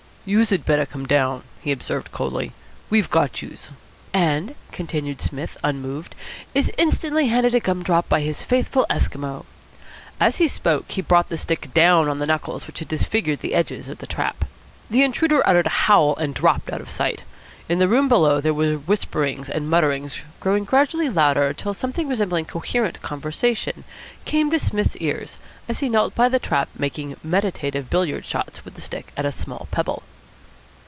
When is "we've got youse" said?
2.91-3.69